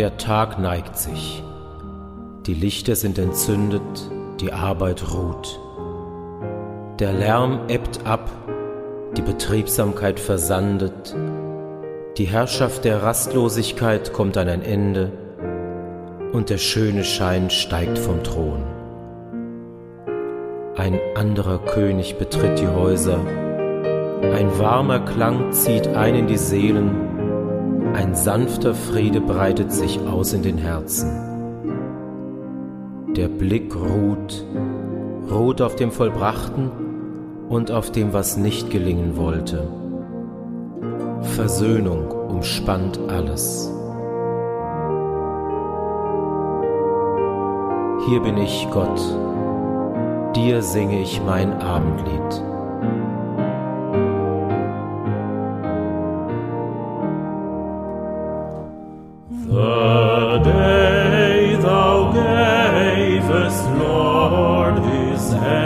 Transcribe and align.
Der 0.00 0.16
Tag 0.16 0.58
neigt 0.58 0.96
sich. 0.96 1.44
Die 2.46 2.54
Lichter 2.54 2.96
sind 2.96 3.18
entzündet, 3.18 3.82
die 4.40 4.50
Arbeit 4.50 5.12
ruht. 5.12 5.60
Der 6.98 7.12
Lärm 7.12 7.68
ebbt 7.68 8.06
ab, 8.06 8.30
die 9.18 9.20
Betriebsamkeit 9.20 10.18
versandet, 10.18 11.14
die 12.16 12.24
Herrschaft 12.24 12.86
der 12.86 13.02
Rastlosigkeit 13.02 14.14
kommt 14.14 14.38
an 14.38 14.48
ein 14.48 14.62
Ende 14.62 15.12
und 16.32 16.48
der 16.48 16.56
schöne 16.56 17.04
Schein 17.04 17.50
steigt 17.50 17.98
vom 17.98 18.22
Thron. 18.22 18.62
Ein 20.76 20.98
anderer 21.14 21.58
König 21.58 22.16
betritt 22.16 22.58
die 22.58 22.68
Häuser, 22.68 23.18
ein 24.22 24.58
warmer 24.58 25.00
Klang 25.00 25.52
zieht 25.52 25.88
ein 25.88 26.14
in 26.14 26.26
die 26.26 26.38
Seelen, 26.38 27.09
ein 28.10 28.16
sanfter 28.16 28.74
Friede 28.74 29.20
breitet 29.20 29.70
sich 29.70 30.00
aus 30.00 30.32
in 30.32 30.42
den 30.42 30.58
Herzen. 30.58 31.12
Der 33.14 33.28
Blick 33.28 33.72
ruht, 33.76 34.44
ruht 35.30 35.62
auf 35.62 35.76
dem 35.76 35.92
Vollbrachten 35.92 36.72
und 37.48 37.70
auf 37.70 37.92
dem, 37.92 38.12
was 38.12 38.36
nicht 38.36 38.68
gelingen 38.68 39.16
wollte. 39.16 39.62
Versöhnung 41.36 42.10
umspannt 42.10 42.98
alles. 43.06 43.72
Hier 48.08 48.20
bin 48.22 48.38
ich, 48.38 48.66
Gott, 48.72 49.00
dir 50.34 50.62
singe 50.62 51.00
ich 51.00 51.22
mein 51.24 51.52
Abendlied. 51.52 52.49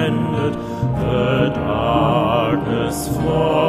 ended, 0.05 0.55
the 1.00 1.50
darkness 1.55 3.08
falls. 3.08 3.63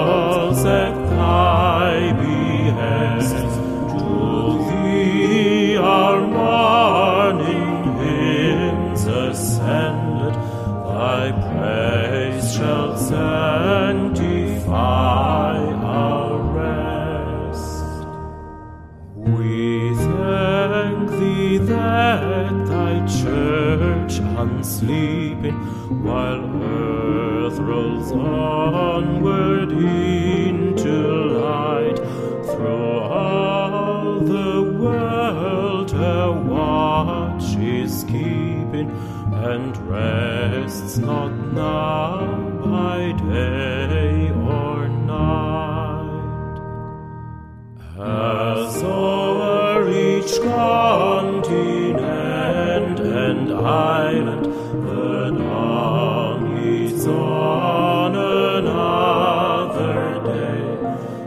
while 25.89 26.43
earth 26.63 27.59
rolls 27.59 28.11
onward 28.11 29.71
into 29.71 30.89
light 31.39 31.97
through 32.45 32.99
all 32.99 34.19
the 34.19 34.77
world 34.79 35.91
her 35.91 36.31
watch 36.31 37.55
is 37.57 38.03
keeping 38.05 38.89
and 39.33 39.77
rests 39.87 40.97
not 40.97 41.31
now 41.53 42.25
by 42.63 43.11
day. 43.29 44.04
and 53.37 53.51
island, 53.53 54.45
the 54.45 55.31
dawn 55.31 56.55
leads 56.55 57.05
on 57.07 58.15
another 58.15 59.99
day. 60.23 60.61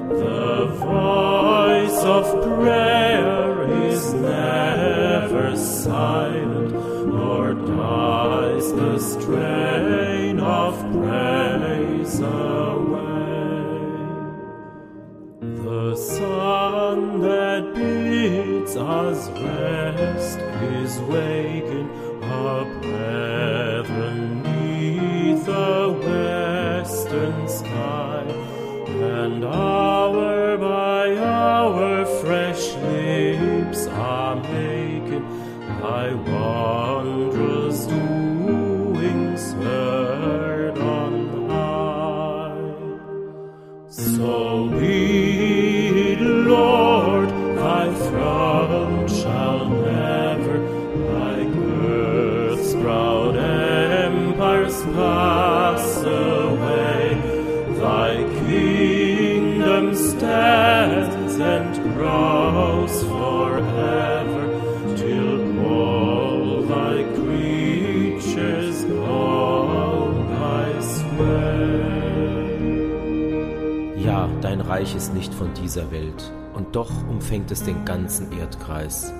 The 0.08 0.66
voice 0.66 2.00
of 2.04 2.24
prayer 2.42 3.62
is 3.86 4.12
never 4.14 5.56
silent, 5.56 6.72
nor 7.06 7.54
dies 7.54 8.72
the 8.72 8.98
strain 8.98 10.40
of 10.40 10.80
praise. 10.92 12.20
As 18.80 19.28
rest 19.30 20.38
is 20.38 21.00
waking 21.00 21.90
up 22.22 22.84
heaven 22.84 24.42
neath 24.44 25.44
the 25.46 25.98
western 26.06 27.48
sky, 27.48 28.22
and 28.86 29.44
hour 29.44 30.56
by 30.58 31.16
hour 31.16 32.04
fresh 32.22 32.74
lips 32.76 33.88
are 33.88 34.36
making 34.36 35.24
I 35.82 36.14
walk. 36.14 36.87
Reich 74.44 74.94
ist 74.94 75.14
nicht 75.14 75.34
von 75.34 75.52
dieser 75.54 75.90
Welt, 75.90 76.32
und 76.54 76.76
doch 76.76 76.90
umfängt 77.08 77.50
es 77.50 77.62
den 77.62 77.84
ganzen 77.84 78.30
Erdkreis, 78.32 79.12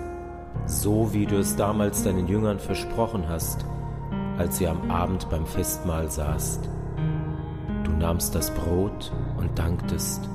so 0.67 1.12
wie 1.12 1.27
du 1.27 1.39
es 1.39 1.56
damals 1.56 2.05
deinen 2.05 2.29
Jüngern 2.29 2.59
versprochen 2.59 3.29
hast, 3.29 3.65
als 4.37 4.61
ihr 4.61 4.71
am 4.71 4.91
Abend 4.91 5.29
beim 5.31 5.47
Festmahl 5.47 6.11
saßt. 6.11 6.69
Du 7.84 7.91
nahmst 7.93 8.34
das 8.34 8.53
Brot 8.53 9.12
und 9.39 9.59
danktest 9.59 10.29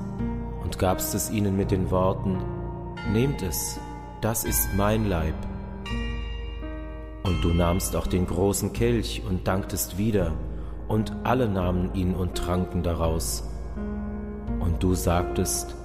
und 0.63 0.79
gabst 0.79 1.15
es 1.15 1.29
ihnen 1.29 1.55
mit 1.55 1.71
den 1.71 1.89
Worten, 1.91 2.37
Nehmt 3.11 3.41
es, 3.41 3.79
das 4.21 4.43
ist 4.45 4.69
mein 4.75 5.07
Leib. 5.07 5.35
Und 7.23 7.43
du 7.43 7.49
nahmst 7.49 7.95
auch 7.95 8.07
den 8.07 8.25
großen 8.25 8.73
Kelch 8.73 9.21
und 9.27 9.47
danktest 9.47 9.97
wieder, 9.97 10.31
und 10.87 11.13
alle 11.23 11.47
nahmen 11.47 11.93
ihn 11.93 12.15
und 12.15 12.35
tranken 12.35 12.81
daraus 12.81 13.52
und 14.73 14.81
du 14.81 14.95
sagtest, 14.95 15.75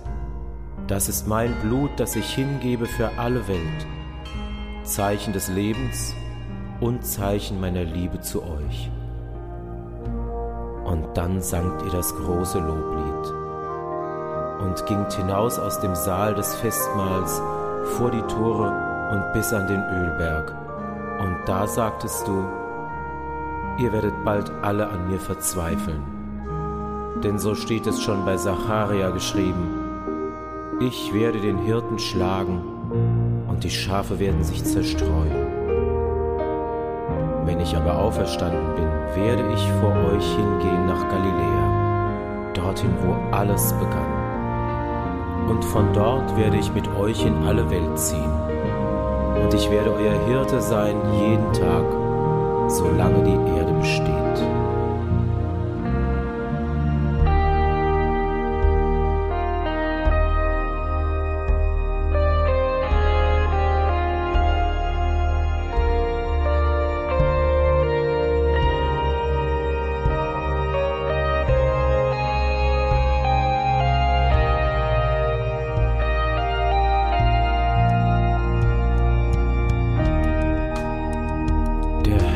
das 0.87 1.11
ist 1.11 1.29
mein 1.29 1.53
Blut, 1.61 1.91
das 1.99 2.17
ich 2.17 2.35
hingebe 2.35 2.87
für 2.87 3.11
alle 3.19 3.47
Welt, 3.47 3.87
Zeichen 4.83 5.35
des 5.35 5.49
Lebens 5.49 6.15
und 6.81 7.05
Zeichen 7.05 7.61
meiner 7.61 7.85
Liebe 7.85 8.21
zu 8.21 8.43
euch. 8.43 8.91
Und 10.85 11.07
dann 11.15 11.43
sangt 11.43 11.83
ihr 11.83 11.91
das 11.91 12.15
große 12.15 12.59
Loblied 12.61 13.35
und 14.61 14.87
gingt 14.87 15.13
hinaus 15.13 15.59
aus 15.59 15.81
dem 15.81 15.95
Saal 15.95 16.35
des 16.35 16.55
Festmahls 16.55 17.43
vor 17.99 18.11
die 18.11 18.23
Tore 18.23 18.73
und 19.13 19.35
bis 19.35 19.53
an 19.53 19.67
den 19.67 19.83
Ölberg. 19.83 20.55
Und 21.21 21.37
da 21.45 21.67
sagtest 21.67 22.27
du, 22.27 22.43
ihr 23.79 23.93
werdet 23.93 24.25
bald 24.25 24.51
alle 24.63 24.89
an 24.89 25.11
mir 25.11 25.21
verzweifeln 25.21 26.18
denn 27.23 27.39
so 27.39 27.55
steht 27.55 27.87
es 27.87 28.01
schon 28.03 28.25
bei 28.25 28.37
Zacharia 28.37 29.11
geschrieben, 29.11 29.89
ich 30.81 31.13
werde 31.13 31.41
den 31.41 31.59
Hirten 31.59 31.99
schlagen 31.99 32.63
und 33.49 33.65
die 33.65 33.71
Schafe 33.71 34.19
werden 34.21 34.45
sich 34.45 34.65
zerstreuen. 34.65 35.47
Wenn 37.45 37.61
ich 37.61 37.77
aber 37.77 37.99
auferstanden 37.99 38.75
bin, 38.77 39.25
werde 39.25 39.43
ich 39.53 39.69
vor 39.81 39.91
euch 40.13 40.25
hingehen 40.37 40.87
nach 40.87 41.09
Galiläa, 41.09 42.53
dorthin, 42.55 42.95
wo 43.05 43.37
alles 43.37 43.73
begann. 43.73 45.49
Und 45.49 45.65
von 45.65 45.93
dort 45.95 46.37
werde 46.37 46.59
ich 46.59 46.73
mit 46.73 46.87
euch 46.97 47.25
in 47.25 47.35
alle 47.45 47.69
Welt 47.71 47.99
ziehen. 47.99 48.33
Und 49.43 49.55
ich 49.55 49.71
werde 49.71 49.93
euer 49.93 50.27
Hirte 50.27 50.61
sein 50.61 50.97
jeden 51.19 51.53
Tag, 51.53 51.85
solange 52.69 53.25
die 53.25 53.59
Erde 53.59 53.73
besteht. 53.73 54.58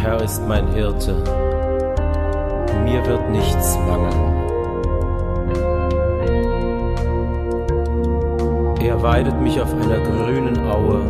Herr 0.03 0.21
ist 0.21 0.43
mein 0.49 0.67
Hirte, 0.73 1.15
mir 2.83 3.07
wird 3.07 3.31
nichts 3.31 3.79
mangeln. 3.87 4.35
Er 8.81 9.01
weidet 9.01 9.41
mich 9.41 9.61
auf 9.61 9.73
einer 9.73 10.01
grünen 10.01 10.59
Aue 10.69 11.03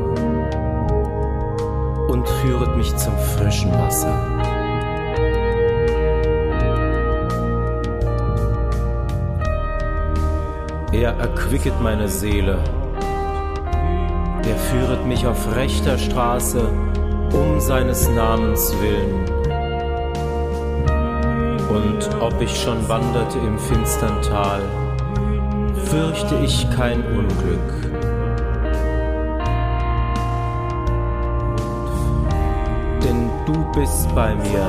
und 2.09 2.29
führet 2.29 2.77
mich 2.77 2.95
zum 2.97 3.17
frischen 3.17 3.73
Wasser. 3.73 4.13
Er 10.93 11.17
erquicket 11.17 11.81
meine 11.81 12.09
Seele. 12.09 12.59
Er 14.47 14.57
führet 14.57 15.07
mich 15.07 15.27
auf 15.27 15.57
rechter 15.57 15.97
Straße 15.97 16.69
um 17.33 17.61
seines 17.61 18.09
Namens 18.11 18.75
willen. 18.81 19.33
Und 21.69 22.21
ob 22.21 22.41
ich 22.41 22.55
schon 22.61 22.89
wanderte 22.89 23.39
im 23.39 23.59
finstern 23.59 24.21
Tal, 24.23 24.61
fürchte 25.87 26.35
ich 26.45 26.69
kein 26.71 27.03
Unglück. 27.05 27.93
Denn 33.03 33.31
du 33.47 33.73
bist 33.73 34.15
bei 34.15 34.35
mir, 34.35 34.67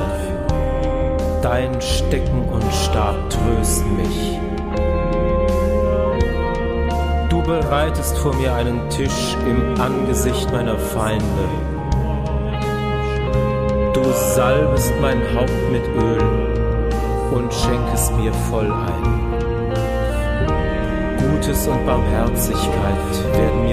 dein 1.42 1.80
Stecken 1.80 2.48
und 2.48 2.64
Stab 2.72 3.16
trösten 3.30 3.96
mich. 3.96 4.38
Du 7.28 7.42
bereitest 7.42 8.16
vor 8.18 8.34
mir 8.34 8.54
einen 8.54 8.88
Tisch 8.88 9.36
im 9.46 9.80
Angesicht 9.80 10.50
meiner 10.52 10.78
Feinde. 10.78 11.73
Salbest 14.34 14.92
mein 15.00 15.22
Haupt 15.32 15.70
mit 15.70 15.86
Öl 15.94 16.20
und 17.30 17.54
schenkest 17.54 18.12
mir 18.16 18.34
voll 18.50 18.66
ein. 18.66 19.04
Gutes 21.18 21.68
und 21.68 21.86
Barmherzigkeit 21.86 23.32
werden 23.32 23.63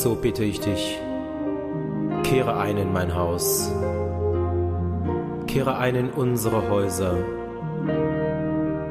so 0.00 0.14
bitte 0.14 0.44
ich 0.44 0.58
dich, 0.60 0.98
kehre 2.22 2.56
ein 2.56 2.78
in 2.78 2.90
mein 2.90 3.14
Haus, 3.14 3.70
kehre 5.46 5.76
ein 5.76 5.94
in 5.94 6.08
unsere 6.08 6.70
Häuser, 6.70 7.16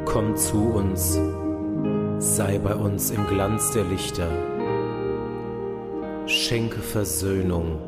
komm 0.06 0.36
zu 0.36 0.72
uns, 0.72 1.20
sei 2.20 2.60
bei 2.60 2.76
uns 2.76 3.10
im 3.10 3.26
Glanz 3.26 3.72
der 3.72 3.86
Lichter, 3.86 4.28
schenke 6.28 6.80
Versöhnung, 6.80 7.80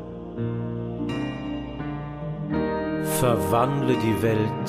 verwandle 3.20 3.94
die 3.98 4.20
Welt, 4.20 4.68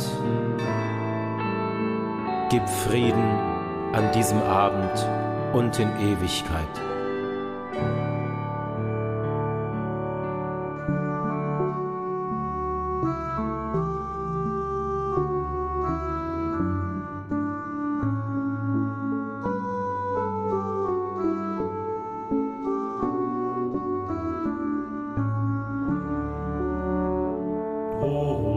gib 2.51 2.69
Frieden 2.69 3.31
an 3.93 4.11
diesem 4.13 4.43
Abend 4.43 5.07
und 5.53 5.79
in 5.79 5.89
Ewigkeit. 5.99 6.92
Oh. 28.05 28.52